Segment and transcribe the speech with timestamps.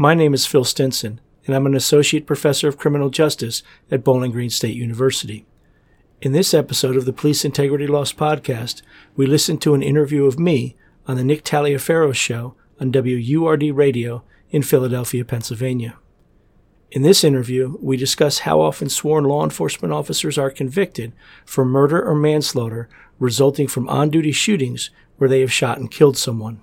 [0.00, 4.32] My name is Phil Stinson, and I'm an Associate Professor of Criminal Justice at Bowling
[4.32, 5.44] Green State University.
[6.22, 8.80] In this episode of the Police Integrity Lost podcast,
[9.14, 10.74] we listen to an interview of me
[11.06, 15.98] on the Nick Taliaferro Show on WURD Radio in Philadelphia, Pennsylvania.
[16.90, 21.12] In this interview, we discuss how often sworn law enforcement officers are convicted
[21.44, 22.88] for murder or manslaughter
[23.18, 24.88] resulting from on duty shootings
[25.18, 26.62] where they have shot and killed someone.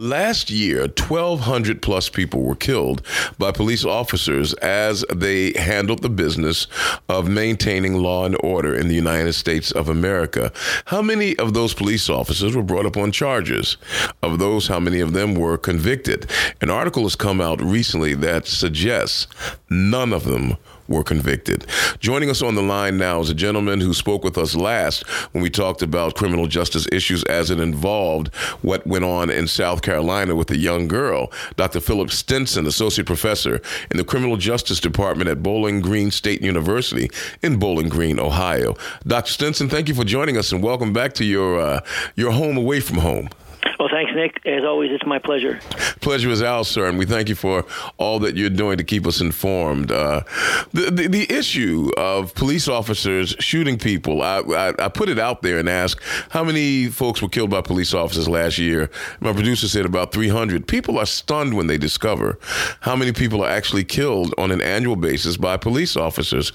[0.00, 3.02] Last year, 1,200 plus people were killed
[3.36, 6.68] by police officers as they handled the business
[7.08, 10.52] of maintaining law and order in the United States of America.
[10.84, 13.76] How many of those police officers were brought up on charges?
[14.22, 16.30] Of those, how many of them were convicted?
[16.60, 19.26] An article has come out recently that suggests
[19.68, 20.58] none of them
[20.88, 21.66] were convicted.
[22.00, 25.42] Joining us on the line now is a gentleman who spoke with us last when
[25.42, 30.34] we talked about criminal justice issues as it involved what went on in South Carolina
[30.34, 31.30] with a young girl.
[31.56, 31.80] Dr.
[31.80, 37.10] Philip Stinson, Associate Professor in the Criminal Justice Department at Bowling Green State University
[37.42, 38.74] in Bowling Green, Ohio.
[39.06, 39.30] Dr.
[39.30, 41.80] Stinson, thank you for joining us and welcome back to your, uh,
[42.16, 43.28] your home away from home.
[43.78, 44.46] Well, thanks, Nick.
[44.46, 45.58] As always, it's my pleasure.
[46.00, 47.64] Pleasure is ours, sir, and we thank you for
[47.96, 49.90] all that you're doing to keep us informed.
[49.90, 50.22] Uh,
[50.72, 55.42] the, the, the issue of police officers shooting people, I, I, I put it out
[55.42, 58.88] there and asked how many folks were killed by police officers last year.
[59.18, 60.68] My producer said about 300.
[60.68, 62.38] People are stunned when they discover
[62.80, 66.52] how many people are actually killed on an annual basis by police officers.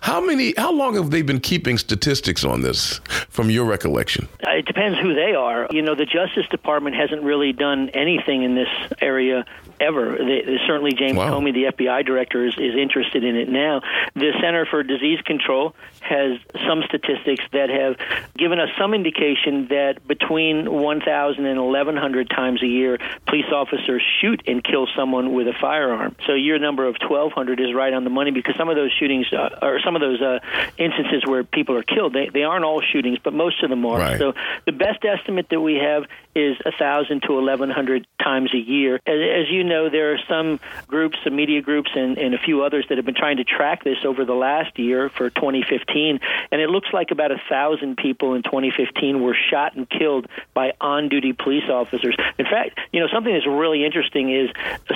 [0.00, 0.54] How many?
[0.56, 4.28] How long have they been keeping statistics on this, from your recollection?
[4.40, 5.66] It depends who they are.
[5.70, 8.68] You know, the Justice Department Department hasn't really done anything in this
[9.00, 9.44] area
[9.80, 10.16] ever.
[10.18, 11.32] They, certainly, James wow.
[11.32, 13.82] Comey, the FBI director, is, is interested in it now.
[14.14, 17.96] The Center for Disease Control has some statistics that have
[18.36, 24.42] given us some indication that between 1,000 and 1,100 times a year, police officers shoot
[24.46, 26.14] and kill someone with a firearm.
[26.26, 29.26] So your number of 1,200 is right on the money because some of those shootings,
[29.32, 30.38] uh, or some of those uh,
[30.78, 33.98] instances where people are killed, they, they aren't all shootings, but most of them are.
[33.98, 34.18] Right.
[34.18, 34.34] So
[34.64, 38.96] the best estimate that we have is 1,000 to 1,100 times a year.
[39.06, 42.84] As, you know, there are some groups, some media groups, and, and a few others
[42.90, 46.20] that have been trying to track this over the last year for 2015,
[46.52, 51.32] and it looks like about 1,000 people in 2015 were shot and killed by on-duty
[51.32, 52.14] police officers.
[52.38, 54.50] In fact, you know, something that's really interesting is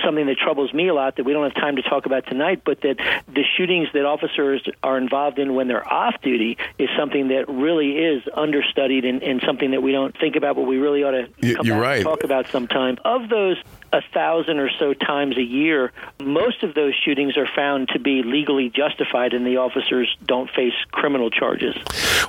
[0.05, 2.63] something that troubles me a lot that we don't have time to talk about tonight,
[2.65, 7.29] but that the shootings that officers are involved in when they're off duty is something
[7.29, 11.03] that really is understudied and, and something that we don't think about, but we really
[11.03, 12.03] ought to you're right.
[12.03, 12.97] talk about sometime.
[13.05, 13.57] Of those
[13.93, 15.93] a thousand or so times a year.
[16.23, 20.75] Most of those shootings are found to be legally justified, and the officers don't face
[20.93, 21.77] criminal charges.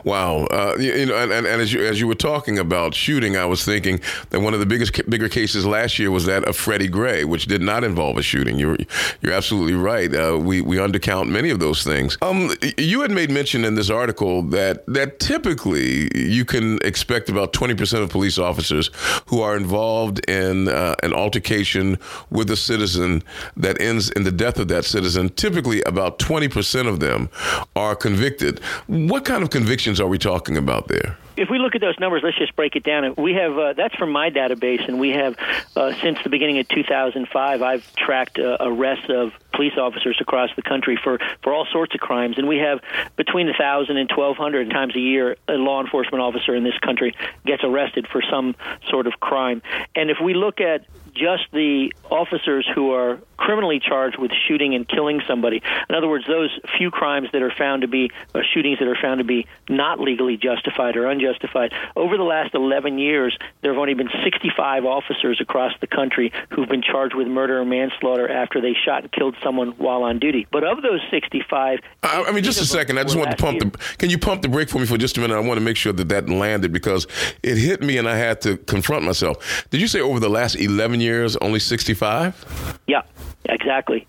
[0.04, 3.38] Wow, uh, you, know, and, and, and, as you as you were talking about shooting,
[3.38, 4.02] I was thinking
[4.32, 7.46] that one of the biggest bigger cases last year was that of Freddie Gray, which
[7.46, 8.58] did not involve a shooting.
[8.58, 8.78] You're
[9.22, 10.14] you're absolutely right.
[10.14, 12.18] Uh, we we undercount many of those things.
[12.22, 17.54] Um, you had made mention in this article that that typically you can expect about
[17.54, 18.90] twenty percent of police officers
[19.28, 21.51] who are involved in uh, an altercation
[22.30, 23.24] with a citizen
[23.58, 27.30] that ends in the death of that citizen, typically about 20% of them
[27.76, 28.60] are convicted.
[28.88, 31.18] What kind of convictions are we talking about there?
[31.38, 33.16] if we look at those numbers, let's just break it down.
[33.18, 35.36] We have uh, that's from my database, and we have
[35.76, 37.62] uh, since the beginning of 2005.
[37.62, 42.02] I've tracked uh, arrests of police officers across the country for for all sorts of
[42.02, 42.82] crimes, and we have
[43.16, 47.64] between 1,000 and 1,200 times a year a law enforcement officer in this country gets
[47.64, 48.56] arrested for some
[48.90, 49.62] sort of crime.
[49.96, 54.88] And if we look at just the officers who are criminally charged with shooting and
[54.88, 55.64] killing somebody.
[55.90, 58.98] In other words, those few crimes that are found to be uh, shootings that are
[59.02, 61.74] found to be not legally justified or unjustified.
[61.96, 66.70] Over the last 11 years, there have only been 65 officers across the country who've
[66.70, 70.48] been charged with murder or manslaughter after they shot and killed someone while on duty.
[70.52, 73.00] But of those 65, I, I mean, just a second.
[73.00, 73.72] I just want to pump year.
[73.72, 73.78] the.
[73.98, 75.36] Can you pump the brake for me for just a minute?
[75.36, 77.08] I want to make sure that that landed because
[77.42, 79.66] it hit me and I had to confront myself.
[79.72, 82.80] Did you say over the last 11 years, only 65?
[82.88, 83.02] Yeah.
[83.46, 84.08] Exactly.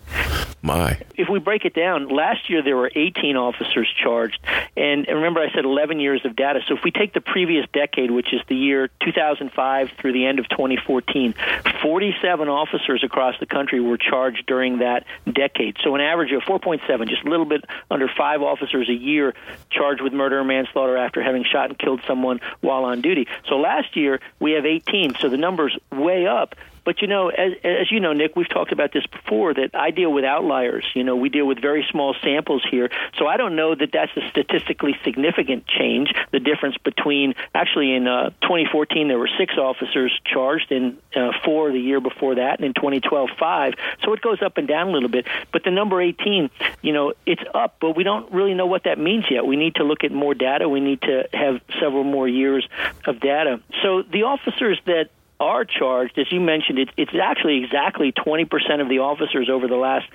[0.61, 1.01] My.
[1.17, 4.39] If we break it down, last year there were 18 officers charged.
[4.77, 6.61] And remember, I said 11 years of data.
[6.69, 10.39] So if we take the previous decade, which is the year 2005 through the end
[10.39, 11.35] of 2014,
[11.83, 15.77] 47 officers across the country were charged during that decade.
[15.83, 19.35] So an average of 4.7, just a little bit under five officers a year
[19.71, 23.27] charged with murder or manslaughter after having shot and killed someone while on duty.
[23.49, 25.17] So last year we have 18.
[25.21, 28.73] So the number's way up But you know, as, as you know, Nick, we've talked
[28.73, 29.55] about this before.
[29.55, 30.85] That I deal with outliers.
[30.95, 34.13] You know, we deal with very small samples here, so I don't know that that's
[34.17, 36.13] a statistically significant change.
[36.33, 41.73] The difference between actually in uh, 2014 there were six officers charged, and uh, four
[41.73, 43.75] the year before that, and in 2012 five.
[44.05, 45.27] So it goes up and down a little bit.
[45.53, 46.51] But the number 18,
[46.83, 49.47] you know, it's up, but we don't really know what that means yet.
[49.47, 50.69] We need to look at more data.
[50.69, 52.67] We need to have several more years
[53.07, 53.61] of data.
[53.83, 55.11] So the officers that
[55.43, 59.77] are charged, as you mentioned, it, it's actually exactly 20% of the officers over the
[59.77, 60.07] last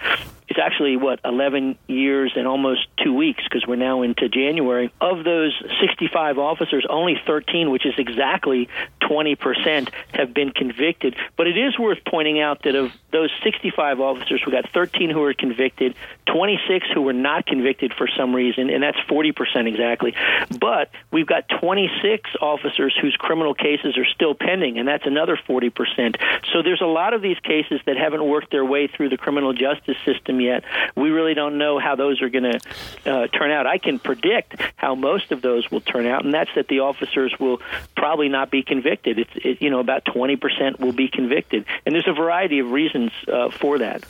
[0.47, 4.93] it's actually what 11 years and almost two weeks because we're now into January.
[5.01, 8.69] Of those 65 officers, only 13, which is exactly
[9.01, 11.15] 20%, have been convicted.
[11.35, 15.19] But it is worth pointing out that of those 65 officers, we got 13 who
[15.19, 15.95] were convicted,
[16.27, 20.15] 26 who were not convicted for some reason, and that's 40% exactly.
[20.59, 26.17] But we've got 26 officers whose criminal cases are still pending, and that's another 40%.
[26.53, 29.53] So there's a lot of these cases that haven't worked their way through the criminal
[29.53, 30.63] justice system yet.
[30.95, 32.59] We really don't know how those are going to
[33.05, 33.65] uh, turn out.
[33.67, 37.33] I can predict how most of those will turn out, and that's that the officers
[37.39, 37.61] will
[37.97, 39.19] probably not be convicted.
[39.19, 43.11] It's it, you know about 20% will be convicted, and there's a variety of reasons
[43.27, 44.05] uh, for that.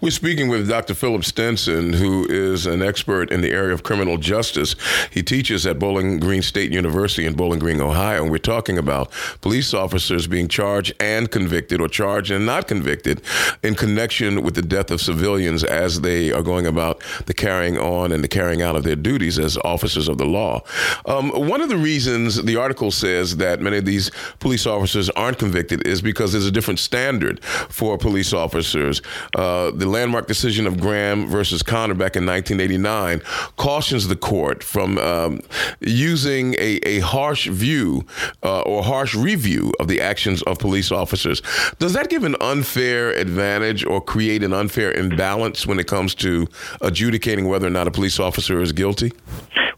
[0.00, 0.94] We're speaking with Dr.
[0.94, 4.76] Philip Stinson, who is an expert in the area of criminal justice.
[5.10, 9.10] He teaches at Bowling Green State University in Bowling Green, Ohio, and we're talking about
[9.40, 13.22] police officers being charged and convicted, or charged and not convicted,
[13.62, 18.12] in connection with the death of civilians as they are going about the carrying on
[18.12, 20.60] and the carrying out of their duties as officers of the law.
[21.06, 25.38] Um, one of the reasons the article says that many of these police officers aren't
[25.38, 29.02] convicted is because there's a different standard for police officers.
[29.34, 33.20] Uh, the landmark decision of Graham versus Connor back in 1989
[33.56, 35.40] cautions the court from um,
[35.80, 38.04] using a, a, harsh view
[38.42, 41.42] uh, or harsh review of the actions of police officers.
[41.78, 45.62] Does that give an unfair advantage or create an unfair imbalance?
[45.66, 46.46] when it comes to
[46.80, 49.12] adjudicating whether or not a police officer is guilty?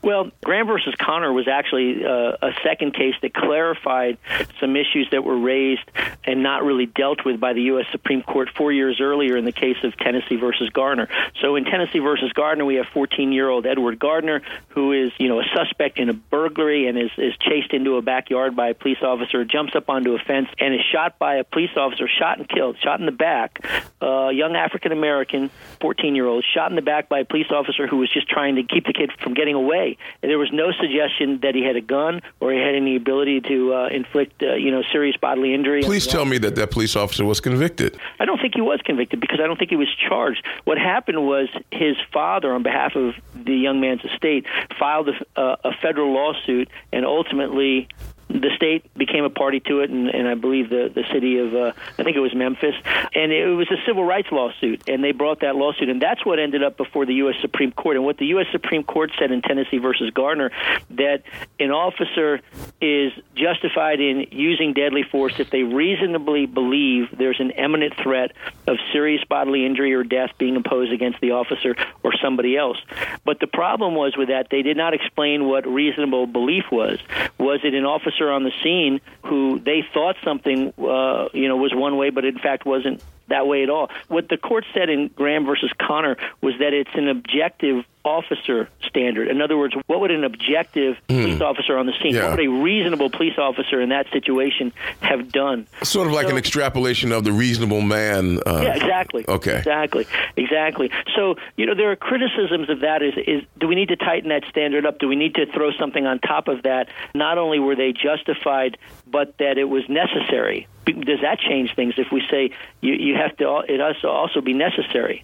[0.05, 4.19] Well, Graham versus Connor was actually uh, a second case that clarified
[4.61, 5.91] some issues that were raised
[6.25, 7.87] and not really dealt with by the U.S.
[7.91, 11.09] Supreme Court four years earlier in the case of Tennessee versus Garner.
[11.41, 15.45] So in Tennessee versus Garner, we have 14-year-old Edward Gardner, who is, you know, a
[15.55, 19.43] suspect in a burglary and is, is chased into a backyard by a police officer,
[19.47, 22.77] jumps up onto a fence, and is shot by a police officer, shot and killed,
[22.83, 23.59] shot in the back.
[24.03, 25.49] A uh, young African American,
[25.81, 28.85] 14-year-old, shot in the back by a police officer who was just trying to keep
[28.85, 29.94] the kid from getting away.
[30.21, 33.75] There was no suggestion that he had a gun or he had any ability to
[33.75, 35.83] uh, inflict, uh, you know, serious bodily injury.
[35.83, 37.99] Please tell me that that police officer was convicted.
[38.21, 40.45] I don't think he was convicted because I don't think he was charged.
[40.65, 44.47] What happened was his father, on behalf of the young man's estate,
[44.79, 47.89] filed a, uh, a federal lawsuit and ultimately
[48.35, 51.55] the state became a party to it, and, and I believe the the city of
[51.55, 52.75] uh, I think it was Memphis,
[53.15, 56.41] and it was a civil rights lawsuit, and they brought that lawsuit, and that's what
[56.41, 57.37] ended up before the U.S.
[57.41, 57.97] Supreme Court.
[57.97, 58.47] And what the U.S.
[58.51, 60.51] Supreme Court said in Tennessee versus Garner
[60.91, 61.23] that
[61.61, 62.41] an officer
[62.81, 68.33] is justified in using deadly force if they reasonably believe there's an imminent threat
[68.67, 72.79] of serious bodily injury or death being imposed against the officer or somebody else.
[73.25, 76.99] But the problem was with that they did not explain what reasonable belief was.
[77.39, 81.75] Was it an officer on the scene who they thought something, uh, you know, was
[81.75, 83.91] one way, but in fact wasn't that way at all.
[84.09, 89.29] What the court said in Graham versus Connor was that it's an objective officer standard.
[89.29, 91.23] In other words, what would an objective mm.
[91.23, 92.29] police officer on the scene, yeah.
[92.29, 95.67] what would a reasonable police officer in that situation have done?
[95.83, 98.41] Sort of like so, an extrapolation of the reasonable man.
[98.47, 99.25] Uh, yeah, exactly.
[99.27, 99.57] Okay.
[99.57, 100.07] Exactly.
[100.37, 100.91] Exactly.
[101.17, 104.29] So, you know, there are criticisms of that is, is do we need to tighten
[104.29, 104.99] that standard up?
[104.99, 106.89] Do we need to throw something on top of that?
[107.15, 108.77] Not only were they justified,
[109.07, 112.51] but that it was necessary does that change things if we say
[112.81, 115.23] you, you have to it to also be necessary?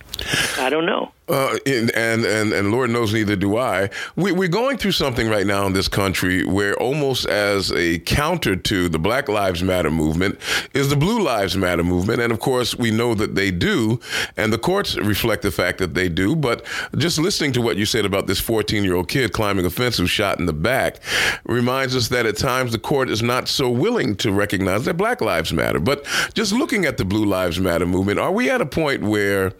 [0.59, 3.91] I don't know uh, and, and and Lord knows neither do I.
[4.17, 8.57] We, we're going through something right now in this country where almost as a counter
[8.57, 10.39] to the Black Lives Matter movement
[10.75, 14.01] is the Blue Lives Matter movement, and of course we know that they do,
[14.37, 16.35] and the courts reflect the fact that they do.
[16.35, 16.65] But
[16.97, 19.99] just listening to what you said about this 14 year old kid climbing a fence
[19.99, 20.99] who's shot in the back
[21.45, 25.21] reminds us that at times the court is not so willing to recognize that Black
[25.21, 25.79] Lives Matter.
[25.79, 29.53] But just looking at the Blue Lives Matter movement, are we at a point where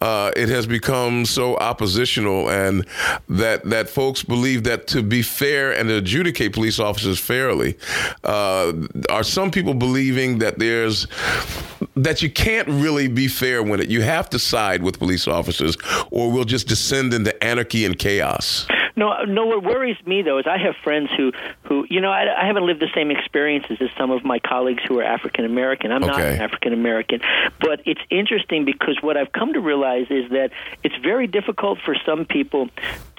[0.00, 2.86] uh, it has become become so oppositional and
[3.28, 7.76] that that folks believe that to be fair and adjudicate police officers fairly,
[8.24, 8.72] uh,
[9.08, 11.06] are some people believing that there's
[11.96, 15.76] that you can't really be fair when it you have to side with police officers
[16.10, 18.66] or we'll just descend into anarchy and chaos?
[18.96, 19.46] No, no.
[19.46, 21.32] What worries me though is I have friends who,
[21.64, 24.82] who, you know, I, I haven't lived the same experiences as some of my colleagues
[24.88, 25.92] who are African American.
[25.92, 27.20] I'm not African American,
[27.60, 30.50] but it's interesting because what I've come to realize is that
[30.82, 32.70] it's very difficult for some people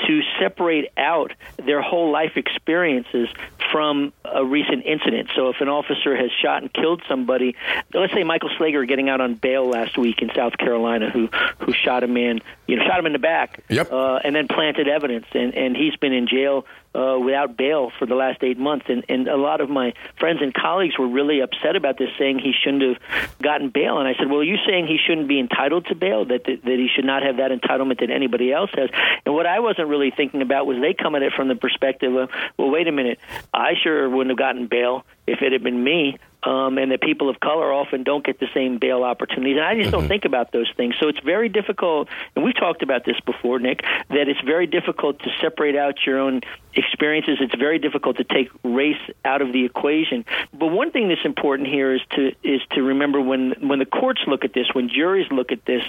[0.06, 1.34] to separate out
[1.66, 3.30] their whole life experiences
[3.72, 5.30] from a recent incident.
[5.36, 7.56] So if an officer has shot and killed somebody,
[7.94, 11.28] let's say Michael Slager getting out on bail last week in South Carolina, who
[11.60, 13.92] who shot a man, you know, shot him in the back, Yep.
[13.92, 18.06] uh, and then planted evidence, and and he's been in jail uh, without bail for
[18.06, 18.86] the last eight months.
[18.90, 22.40] And, and a lot of my friends and colleagues were really upset about this, saying
[22.40, 24.00] he shouldn't have gotten bail.
[24.00, 26.64] And I said, well, are you saying he shouldn't be entitled to bail, that, that,
[26.64, 28.90] that he should not have that entitlement that anybody else has?
[29.26, 32.16] And what I wasn't really thinking about was they come at it from the perspective
[32.16, 33.20] of, well, wait a minute,
[33.54, 36.18] I sure wouldn't have gotten bail if it had been me.
[36.44, 39.58] Um, and that people of color often don't get the same bail opportunities.
[39.58, 40.94] And I just don't think about those things.
[40.98, 45.20] So it's very difficult, and we've talked about this before, Nick, that it's very difficult
[45.24, 46.42] to separate out your own
[46.76, 47.40] experiences.
[47.42, 50.24] It's very difficult to take race out of the equation.
[50.54, 54.22] But one thing that's important here is to is to remember when when the courts
[54.28, 55.84] look at this, when juries look at this,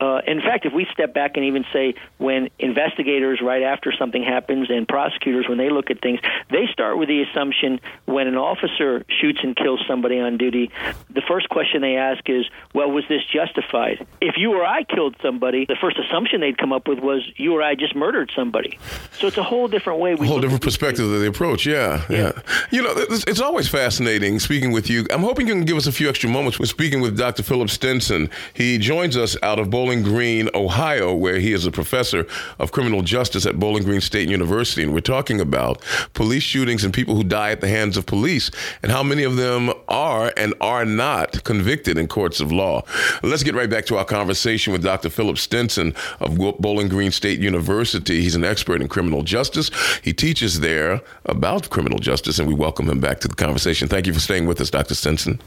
[0.00, 4.22] uh, in fact, if we step back and even say when investigators, right after something
[4.22, 8.36] happens, and prosecutors, when they look at things, they start with the assumption when an
[8.36, 10.70] officer shoots and kills somebody on duty,
[11.10, 14.06] the first question they ask is, well, was this justified?
[14.20, 17.54] If you or I killed somebody, the first assumption they'd come up with was you
[17.54, 18.78] or I just murdered somebody.
[19.12, 20.14] So it's a whole different way.
[20.14, 21.66] We A whole different perspective of the approach.
[21.66, 22.32] Yeah, yeah,
[22.70, 25.06] You know, it's, it's always fascinating speaking with you.
[25.10, 26.58] I'm hoping you can give us a few extra moments.
[26.58, 27.42] We're speaking with Dr.
[27.42, 28.30] Philip Stinson.
[28.54, 32.26] He joins us out of Bowling Green, Ohio, where he is a professor
[32.58, 34.82] of criminal justice at Bowling Green State University.
[34.82, 35.82] And we're talking about
[36.14, 38.50] police shootings and people who die at the hands of police
[38.82, 42.82] and how many of them are and are not convicted in courts of law.
[43.22, 45.08] Let's get right back to our conversation with Dr.
[45.08, 48.20] Philip Stinson of Bowling Green State University.
[48.20, 49.70] He's an expert in criminal justice.
[50.02, 53.88] He teaches there about criminal justice, and we welcome him back to the conversation.
[53.88, 54.94] Thank you for staying with us, Dr.
[54.94, 55.40] Stinson.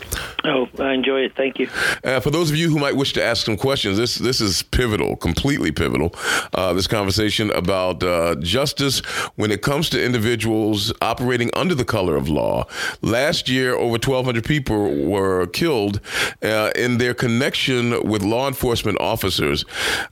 [0.45, 1.35] Oh, I enjoy it.
[1.35, 1.67] Thank you.
[2.03, 4.63] Uh, for those of you who might wish to ask some questions, this this is
[4.63, 6.15] pivotal, completely pivotal.
[6.53, 8.99] Uh, this conversation about uh, justice
[9.35, 12.65] when it comes to individuals operating under the color of law.
[13.01, 15.99] Last year, over 1,200 people were killed
[16.43, 19.65] uh, in their connection with law enforcement officers.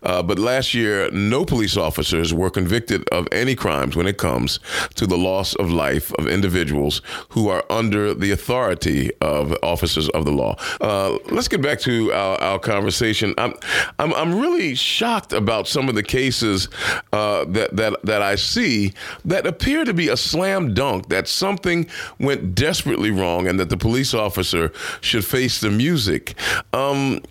[0.04, 4.60] Uh, but last year, no police officers were convicted of any crimes when it comes
[4.96, 10.26] to the loss of life of individuals who are under the authority of officers of
[10.26, 10.56] the law.
[10.82, 13.34] Uh, let's get back to our, our conversation.
[13.38, 13.54] I'm,
[14.00, 16.70] I'm, I'm really shocked about some of the cases
[17.14, 18.94] uh, that, that, that I see
[19.26, 21.88] that appear to be a slam dunk, that something
[22.20, 26.36] went desperately wrong and that the police officer should face the music.
[26.74, 27.22] Um,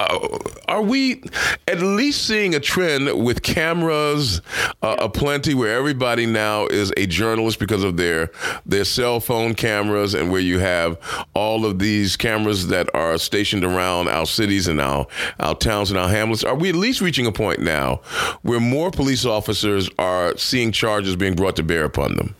[0.00, 1.22] uh, are we
[1.68, 4.40] at least seeing a trend with cameras
[4.82, 8.30] uh, aplenty where everybody now is a journalist because of their
[8.64, 10.98] their cell phone cameras and where you have
[11.34, 15.06] all of these cameras that are stationed around our cities and our
[15.38, 16.44] our towns and our hamlets?
[16.44, 17.96] Are we at least reaching a point now
[18.40, 22.34] where more police officers are seeing charges being brought to bear upon them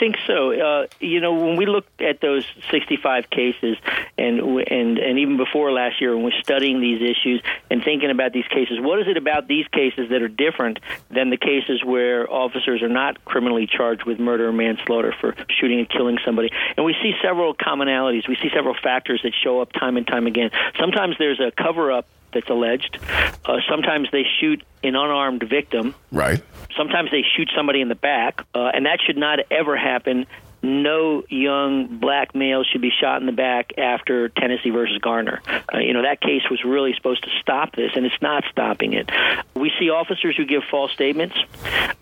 [0.00, 0.52] think so.
[0.52, 3.76] Uh, you know, when we looked at those 65 cases,
[4.18, 8.32] and and and even before last year, when we're studying these issues and thinking about
[8.32, 10.80] these cases, what is it about these cases that are different
[11.10, 15.78] than the cases where officers are not criminally charged with murder or manslaughter for shooting
[15.78, 16.50] and killing somebody?
[16.76, 18.26] And we see several commonalities.
[18.26, 20.50] We see several factors that show up time and time again.
[20.80, 22.98] Sometimes there's a cover up that's alleged.
[23.44, 25.94] Uh, sometimes they shoot an unarmed victim.
[26.10, 26.42] right
[26.76, 30.26] Sometimes they shoot somebody in the back, uh, and that should not ever happen.
[30.62, 35.40] No young black male should be shot in the back after Tennessee versus Garner.
[35.72, 38.92] Uh, you know that case was really supposed to stop this, and it's not stopping
[38.92, 39.10] it.
[39.54, 41.36] We see officers who give false statements,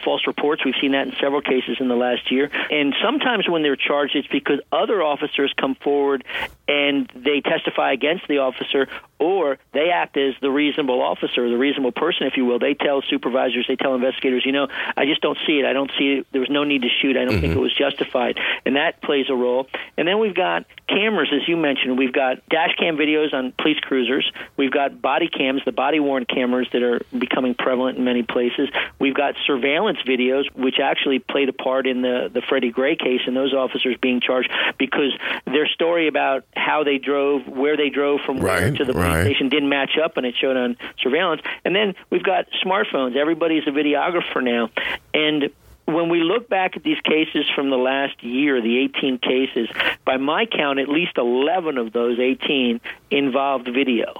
[0.04, 0.64] false reports.
[0.64, 2.50] We've seen that in several cases in the last year.
[2.70, 6.24] And sometimes when they're charged, it's because other officers come forward
[6.66, 8.88] and they testify against the officer,
[9.18, 12.58] or they act as the reasonable officer, the reasonable person, if you will.
[12.58, 15.64] They tell supervisors, they tell investigators, you know, I just don't see it.
[15.64, 16.26] I don't see it.
[16.30, 17.16] There was no need to shoot.
[17.16, 18.38] I don't think it was justified.
[18.64, 19.66] And that plays a role.
[19.96, 21.98] And then we've got cameras, as you mentioned.
[21.98, 24.30] We've got dash cam videos on police cruisers.
[24.56, 28.68] We've got body cams, the body worn cameras that are becoming prevalent in many places.
[28.98, 33.20] We've got surveillance videos, which actually played a part in the, the Freddie Gray case
[33.26, 35.12] and those officers being charged because
[35.44, 39.24] their story about how they drove, where they drove from Right, to the police right.
[39.24, 41.42] station didn't match up and it showed on surveillance.
[41.64, 43.16] And then we've got smartphones.
[43.16, 44.70] Everybody's a videographer now.
[45.12, 45.50] And
[45.88, 49.68] when we look back at these cases from the last year, the 18 cases,
[50.04, 52.80] by my count, at least 11 of those 18
[53.10, 54.12] involved video.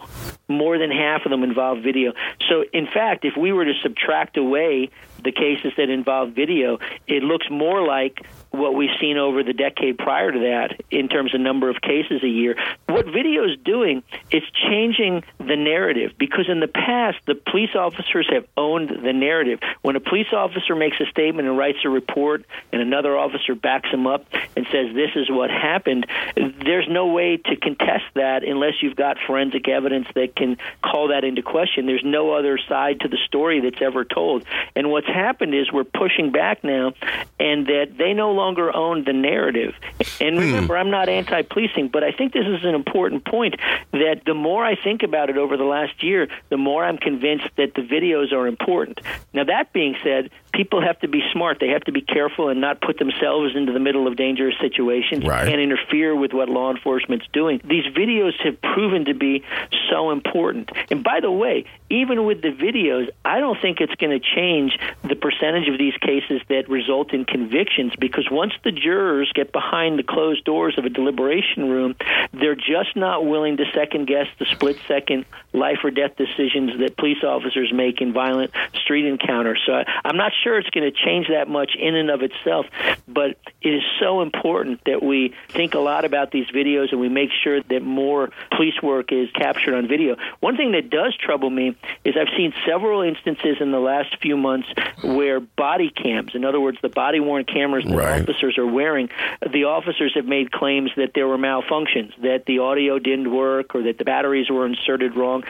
[0.49, 2.15] more than half of them involved video.
[2.49, 4.91] So, in fact, if we were to subtract away
[5.23, 9.99] the cases that involve video, it looks more like what we've seen over the decade
[9.99, 12.57] prior to that in terms of number of cases a year.
[12.87, 18.29] What video is doing is changing the narrative because in the past, the police officers
[18.33, 19.61] have owned the narrative.
[19.83, 23.91] When a police officer makes a statement and writes a report, and another officer backs
[23.91, 24.27] him up
[24.57, 29.19] and says, This is what happened, there's no way to contest that unless you've got
[29.27, 31.87] forensic evidence that can call that into question.
[31.87, 34.45] There's no other side to the story that's ever told.
[34.75, 36.93] And what's happened is we're pushing back now,
[37.39, 39.75] and that they no longer own the narrative.
[40.21, 40.41] And hmm.
[40.41, 40.81] remember, hmm.
[40.81, 43.57] I'm not anti policing, but I think this is an important point
[43.93, 47.49] that the more I think about it over the last year, the more I'm convinced
[47.57, 49.01] that the videos are important.
[49.35, 51.59] Now, that being said, people have to be smart.
[51.61, 55.25] They have to be careful and not put themselves into the middle of dangerous situations
[55.25, 55.49] right.
[55.49, 57.61] and interfere with what law enforcement's doing.
[57.65, 59.45] These videos have proven to be
[59.91, 60.71] so important.
[60.91, 64.79] And by the way, even with the videos, I don't think it's going to change
[65.03, 69.99] the percentage of these cases that result in convictions because once the jurors get behind
[69.99, 71.95] the closed doors of a deliberation room,
[72.33, 76.97] they're just not willing to second guess the split second life or death decisions that
[76.97, 79.61] police officers make in violent street encounters.
[79.67, 79.73] So
[80.05, 82.67] I'm not sure it's going to change that much in and of itself,
[83.07, 87.09] but it is so important that we think a lot about these videos and we
[87.09, 90.17] make sure that more police work is captured on video.
[90.41, 94.37] One thing that does trouble me is I've seen several instances in the last few
[94.37, 94.69] months
[95.03, 98.18] where body cams, in other words, the body worn cameras that right.
[98.23, 99.09] Officers are wearing,
[99.53, 103.83] the officers have made claims that there were malfunctions, that the audio didn't work or
[103.85, 105.45] that the batteries were inserted wrong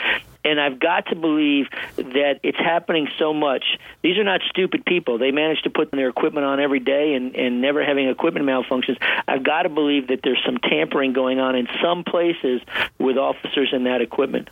[0.49, 3.65] and I've got to believe that it's happening so much.
[4.03, 5.19] These are not stupid people.
[5.19, 8.97] They manage to put their equipment on every day and, and never having equipment malfunctions.
[9.27, 12.63] I've got to believe that there's some tampering going on in some places
[12.99, 14.49] with officers and that equipment.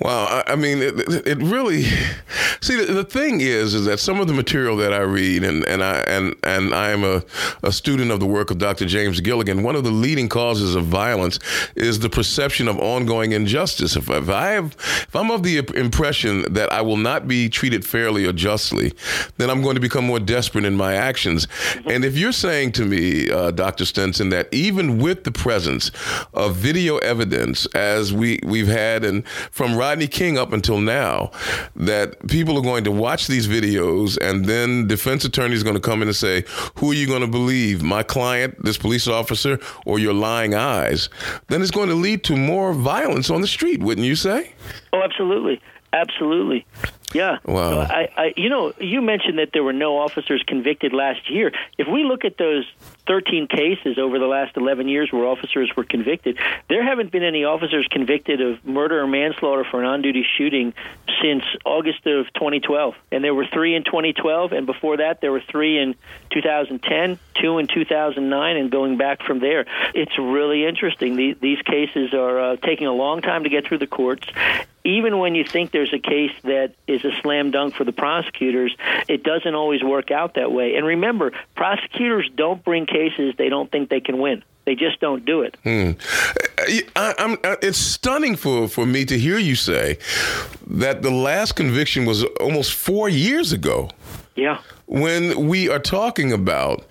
[0.00, 1.84] Wow, I, mean, it, it, really.
[2.60, 5.64] See, the, the, thing is, is that some of the material that I read, and,
[5.66, 7.22] and I and and I am a,
[7.62, 8.86] a student of the work of Dr.
[8.86, 9.62] James Gilligan.
[9.62, 11.38] One of the leading causes of violence
[11.76, 13.94] is the perception of ongoing injustice.
[13.94, 14.76] If, if I have
[15.16, 18.92] I'm of the impression that I will not be treated fairly or justly,
[19.38, 21.46] then I'm going to become more desperate in my actions.
[21.86, 23.84] And if you're saying to me, uh, Dr.
[23.84, 25.90] Stinson, that even with the presence
[26.32, 31.30] of video evidence, as we, we've had, and from Rodney King up until now,
[31.76, 35.80] that people are going to watch these videos and then defense attorneys are going to
[35.80, 36.44] come in and say,
[36.76, 41.08] Who are you going to believe, my client, this police officer, or your lying eyes?
[41.48, 44.53] Then it's going to lead to more violence on the street, wouldn't you say?
[44.92, 45.60] Oh, absolutely,
[45.92, 46.66] absolutely.
[47.14, 47.38] Yeah.
[47.44, 47.70] Wow.
[47.70, 51.52] So I, I, you know, you mentioned that there were no officers convicted last year.
[51.78, 52.66] If we look at those
[53.06, 57.44] 13 cases over the last 11 years where officers were convicted, there haven't been any
[57.44, 60.74] officers convicted of murder or manslaughter for an on-duty shooting
[61.22, 62.94] since August of 2012.
[63.12, 65.94] And there were three in 2012, and before that there were three in
[66.30, 69.66] 2010, two in 2009, and going back from there.
[69.94, 71.16] It's really interesting.
[71.16, 74.26] These cases are uh, taking a long time to get through the courts,
[74.84, 78.76] even when you think there's a case that is a slam dunk for the prosecutors,
[79.08, 80.76] it doesn't always work out that way.
[80.76, 84.42] And remember, prosecutors don't bring cases they don't think they can win.
[84.64, 85.56] They just don't do it.
[85.62, 85.92] Hmm.
[86.96, 89.98] I, I, it's stunning for, for me to hear you say
[90.66, 93.90] that the last conviction was almost four years ago.
[94.36, 94.60] Yeah.
[94.86, 96.84] When we are talking about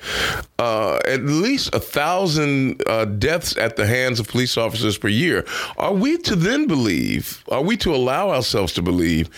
[0.57, 5.45] uh, at least a thousand uh, deaths at the hands of police officers per year,
[5.77, 7.43] are we to then believe?
[7.49, 9.29] Are we to allow ourselves to believe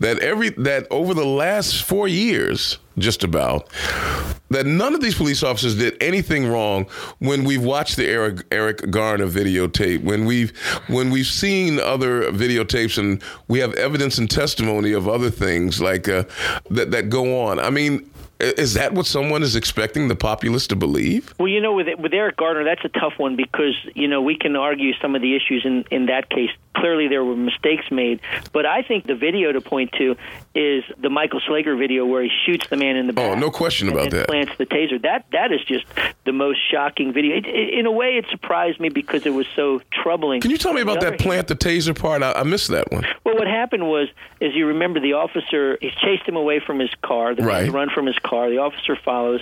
[0.00, 3.68] that every that over the last four years, just about,
[4.50, 6.86] that none of these police officers did anything wrong
[7.18, 10.56] when we've watched the Eric Eric Garner videotape, when we've
[10.88, 16.08] when we've seen other videotapes and we have evidence and testimony of other things like
[16.08, 16.24] uh,
[16.70, 17.58] that that go on.
[17.58, 18.10] I mean,
[18.40, 21.34] is that what someone is expecting the populace to believe?
[21.38, 24.36] Well, you know, with with Eric Garner, that's a tough one because you know we
[24.36, 26.50] can argue some of the issues in in that case.
[26.76, 28.20] Clearly, there were mistakes made,
[28.52, 30.16] but I think the video to point to
[30.54, 33.36] is the Michael Slager video where he shoots the man in the oh, back.
[33.36, 34.28] Oh, no question about that.
[34.28, 35.00] Plants the taser.
[35.02, 35.84] That that is just
[36.24, 37.36] the most shocking video.
[37.36, 40.40] It, it, in a way, it surprised me because it was so troubling.
[40.40, 42.22] Can you tell me about that plant the taser part?
[42.22, 43.04] I, I missed that one.
[43.24, 44.08] Well, what happened was,
[44.40, 47.34] as you remember, the officer he chased him away from his car.
[47.34, 47.70] The right.
[47.70, 48.48] run from his car.
[48.48, 49.40] The officer follows,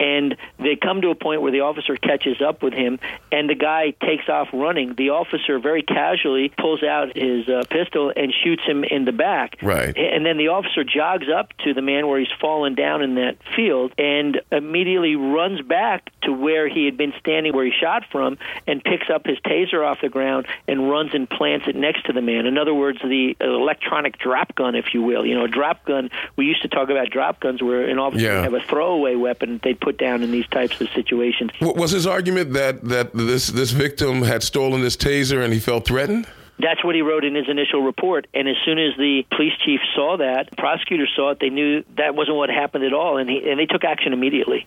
[0.00, 2.98] and they come to a point where the officer catches up with him,
[3.32, 4.94] and the guy takes off running.
[4.94, 9.56] The officer very casually pulls out his uh, pistol and shoots him in the back.
[9.62, 9.96] Right.
[9.96, 13.36] And then the officer jogs up to the man where he's fallen down in that
[13.56, 18.36] field and immediately runs back to where he had been standing, where he shot from,
[18.66, 22.12] and picks up his taser off the ground and runs and plants it next to
[22.12, 22.44] the man.
[22.44, 25.24] In other words, the electronic drop gun, if you will.
[25.24, 26.10] You know, a drop gun.
[26.36, 28.34] We used to talk about drop guns where an officer Yeah.
[28.42, 31.50] would have a throwaway weapon they'd put down in these types of situations.
[31.60, 35.86] Was his argument that that this this victim had stolen his taser and he felt
[35.86, 36.26] threatened?
[36.58, 38.26] That's what he wrote in his initial report.
[38.34, 42.14] And as soon as the police chief saw that, prosecutors saw it, they knew that
[42.14, 44.66] wasn't what happened at all, and, he, and they took action immediately.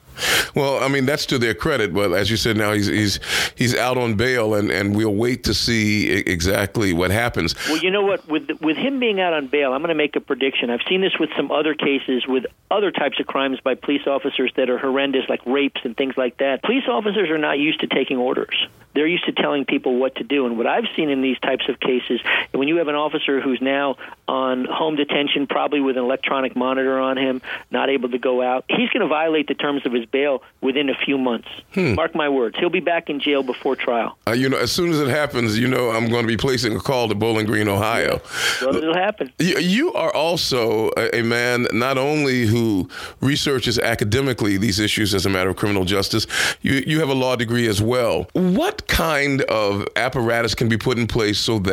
[0.55, 3.19] Well, I mean that's to their credit, but as you said, now he's he's
[3.55, 7.55] he's out on bail, and, and we'll wait to see exactly what happens.
[7.67, 8.27] Well, you know what?
[8.27, 10.69] With with him being out on bail, I'm going to make a prediction.
[10.69, 14.51] I've seen this with some other cases with other types of crimes by police officers
[14.55, 16.63] that are horrendous, like rapes and things like that.
[16.63, 18.67] Police officers are not used to taking orders.
[18.93, 20.45] They're used to telling people what to do.
[20.45, 23.61] And what I've seen in these types of cases, when you have an officer who's
[23.61, 28.41] now on home detention, probably with an electronic monitor on him, not able to go
[28.41, 31.47] out, he's going to violate the terms of his bail within a few months.
[31.75, 32.57] Mark my words.
[32.57, 34.17] He'll be back in jail before trial.
[34.27, 36.75] Uh, you know, as soon as it happens, you know, I'm going to be placing
[36.75, 38.21] a call to Bowling Green, Ohio.
[38.61, 39.31] Well, it'll happen.
[39.39, 42.87] You, are also a, a man not only who
[43.19, 46.27] researches academically these issues as a matter of criminal justice,
[46.61, 48.27] you, you have a law degree as well.
[48.33, 51.70] What kind of apparatus can be put in place so that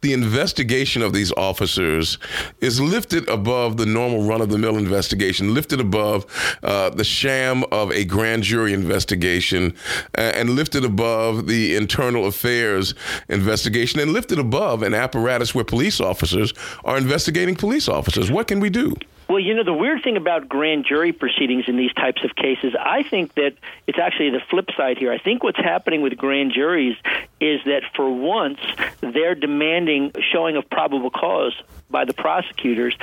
[0.00, 2.18] the investigation of these officers
[2.60, 6.26] is lifted above the normal run of the mill investigation, lifted above
[6.62, 9.74] uh, the sham of a grand jury investigation,
[10.16, 12.94] uh, and lifted above the internal affairs
[13.28, 16.52] investigation, and lifted above an apparatus where police officers
[16.84, 18.30] are investigating police officers?
[18.30, 18.94] What can we do?
[19.28, 22.74] Well, you know, the weird thing about grand jury proceedings in these types of cases,
[22.78, 23.54] I think that
[23.86, 25.12] it's actually the flip side here.
[25.12, 26.96] I think what's happening with grand juries
[27.40, 28.58] is that for once
[29.00, 31.54] they're demanding showing of probable cause
[31.90, 32.94] by the prosecutors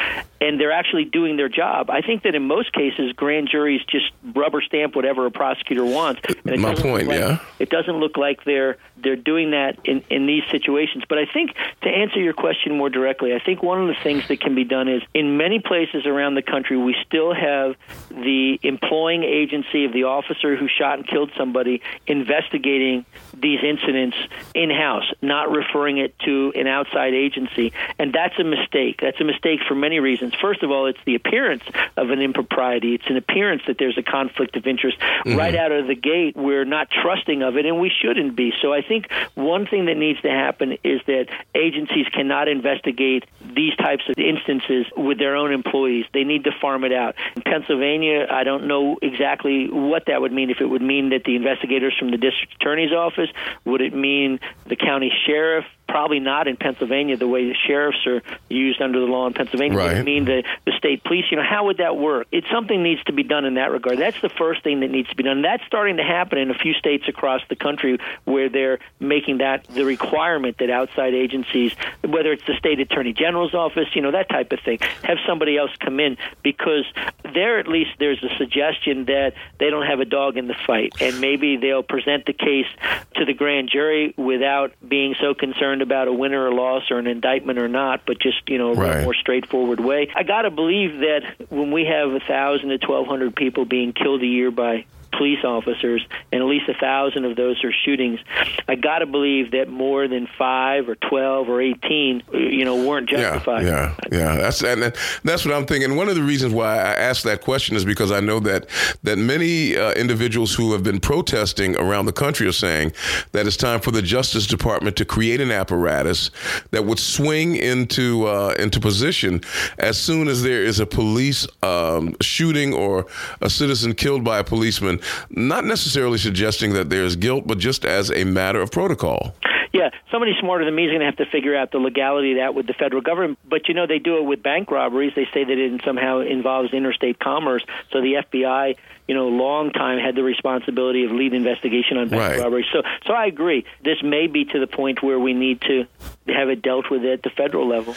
[0.41, 1.89] and they're actually doing their job.
[1.89, 6.21] I think that in most cases grand juries just rubber stamp whatever a prosecutor wants.
[6.45, 7.39] And My point, like, yeah.
[7.59, 11.03] It doesn't look like they're they're doing that in, in these situations.
[11.07, 14.27] But I think to answer your question more directly, I think one of the things
[14.27, 17.75] that can be done is in many places around the country, we still have
[18.09, 24.17] the employing agency of the officer who shot and killed somebody investigating these incidents
[24.53, 27.73] in house, not referring it to an outside agency.
[27.99, 28.99] And that's a mistake.
[29.01, 30.33] That's a mistake for many reasons.
[30.41, 31.63] First of all, it's the appearance
[31.97, 34.97] of an impropriety, it's an appearance that there's a conflict of interest.
[34.99, 35.37] Mm-hmm.
[35.37, 38.53] Right out of the gate, we're not trusting of it, and we shouldn't be.
[38.61, 43.75] So I think one thing that needs to happen is that agencies cannot investigate these
[43.75, 46.04] types of instances with their own employees.
[46.13, 47.15] They need to farm it out.
[47.35, 50.49] In Pennsylvania, I don't know exactly what that would mean.
[50.49, 53.29] If it would mean that the investigators from the district attorney's office,
[53.65, 55.65] would it mean the county sheriff?
[55.87, 59.77] Probably not in Pennsylvania the way the sheriffs are used under the law in Pennsylvania.
[59.77, 59.97] Right.
[59.97, 61.25] it mean the, the state police?
[61.29, 62.27] You know, how would that work?
[62.31, 63.97] It's something needs to be done in that regard.
[63.97, 65.41] That's the first thing that needs to be done.
[65.41, 69.65] That's starting to happen in a few states across the country where they're making that
[69.65, 74.29] the requirement that outside agencies, whether it's the state attorney general's office, you know, that
[74.29, 76.85] type of thing, have somebody else come in because
[77.33, 80.93] there at least there's a suggestion that they don't have a dog in the fight
[81.01, 82.67] and maybe they'll present the case
[83.15, 87.07] to the grand jury without being so concerned about a winner or loss or an
[87.07, 89.03] indictment or not, but just, you know, a Right.
[89.03, 90.09] more straightforward way.
[90.15, 94.21] I got to believe that when we have a 1,000 to 1,200 people being killed
[94.21, 94.85] a year by
[95.17, 98.19] police officers, and at least a thousand of those are shootings.
[98.67, 103.09] I got to believe that more than five or twelve or eighteen, you know, weren't
[103.09, 103.65] justified.
[103.65, 104.35] Yeah, yeah, yeah.
[104.37, 105.95] That's and that- that's what I'm thinking.
[105.95, 108.67] One of the reasons why I asked that question is because I know that
[109.03, 112.93] that many uh, individuals who have been protesting around the country are saying
[113.31, 116.31] that it's time for the Justice Department to create an apparatus
[116.71, 119.41] that would swing into uh, into position
[119.79, 123.05] as soon as there is a police um, shooting or
[123.41, 124.99] a citizen killed by a policeman.
[125.29, 129.33] Not necessarily suggesting that there's guilt, but just as a matter of protocol.
[129.75, 132.37] Yeah, somebody smarter than me is going to have to figure out the legality of
[132.37, 133.39] that with the federal government.
[133.43, 135.11] But you know, they do it with bank robberies.
[135.17, 137.61] They say that it somehow involves interstate commerce.
[137.91, 142.21] So the FBI you know, long time had the responsibility of lead investigation on bank
[142.21, 142.39] Right.
[142.39, 142.65] robberies.
[142.73, 143.63] So, so I agree.
[143.83, 145.85] This may be to the point where we need to
[146.27, 147.93] have it dealt with at the federal level.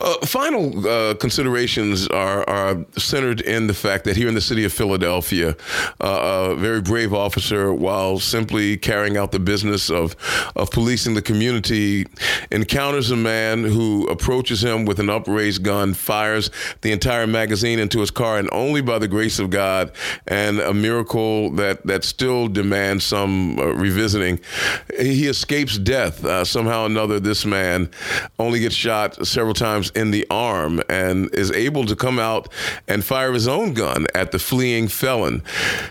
[0.00, 4.64] Uh, final uh, considerations are, are centered in the fact that here in the city
[4.64, 5.54] of Philadelphia,
[6.00, 10.16] uh, a very brave officer, while simply carrying out the business of,
[10.56, 12.06] of policing the community,
[12.50, 18.00] encounters a man who approaches him with an upraised gun, fires the entire magazine into
[18.00, 19.92] his car, and only by the grace of God
[20.26, 24.40] and a miracle that, that still demands some uh, revisiting,
[24.98, 26.24] he escapes death.
[26.24, 27.90] Uh, somehow or another, this man
[28.38, 32.48] only gets shot several times in the arm and is able to come out
[32.86, 35.42] and fire his own gun at the fleeing felon.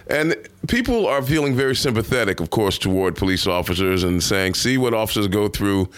[0.10, 0.36] And
[0.68, 5.28] people are feeling very sympathetic, of course, toward police officers and saying, see what officers
[5.28, 5.90] go through.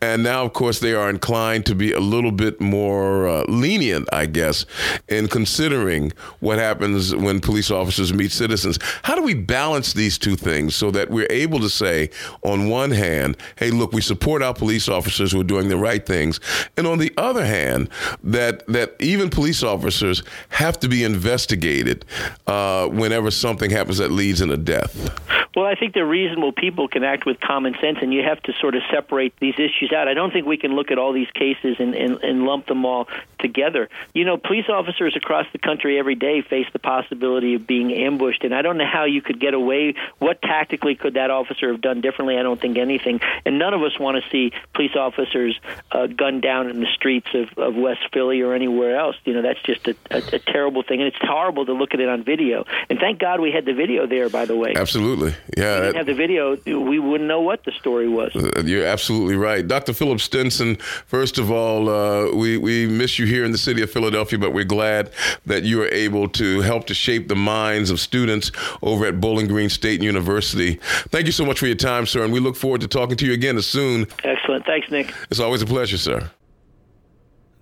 [0.00, 4.08] And now, of course, they are inclined to be a little bit more uh, lenient,
[4.12, 4.66] I guess,
[5.08, 8.78] in considering what happens when police officers meet citizens.
[9.02, 12.10] How do we balance these two things so that we're able to say,
[12.42, 16.04] on one hand, hey, look, we support our police officers who are doing the right
[16.04, 16.40] things,
[16.76, 17.88] and on the other hand,
[18.22, 22.04] that that even police officers have to be investigated
[22.46, 25.12] uh, whenever something happens that leads in a death.
[25.56, 28.52] Well, I think the reasonable people can act with common sense, and you have to
[28.60, 30.06] sort of separate these issues out.
[30.06, 32.84] I don't think we can look at all these cases and, and, and lump them
[32.84, 33.88] all together.
[34.12, 38.44] You know, police officers across the country every day face the possibility of being ambushed,
[38.44, 39.94] and I don't know how you could get away.
[40.18, 42.38] What tactically could that officer have done differently?
[42.38, 43.20] I don't think anything.
[43.46, 45.58] And none of us want to see police officers
[45.90, 49.16] uh, gunned down in the streets of, of West Philly or anywhere else.
[49.24, 52.00] You know, that's just a, a, a terrible thing, and it's horrible to look at
[52.00, 52.66] it on video.
[52.90, 54.74] And thank God we had the video there, by the way.
[54.74, 55.34] Absolutely.
[55.56, 55.76] Yeah.
[55.76, 58.34] If we didn't have the video, we wouldn't know what the story was.
[58.34, 59.66] Uh, You're absolutely right.
[59.66, 59.92] Dr.
[59.92, 63.90] Philip Stinson, first of all, uh, we, we miss you here in the city of
[63.90, 65.10] Philadelphia, but we're glad
[65.46, 69.46] that you are able to help to shape the minds of students over at Bowling
[69.48, 70.74] Green State University.
[71.10, 73.26] Thank you so much for your time, sir, and we look forward to talking to
[73.26, 74.06] you again as soon.
[74.24, 74.64] Excellent.
[74.66, 75.12] Thanks, Nick.
[75.30, 76.30] It's always a pleasure, sir.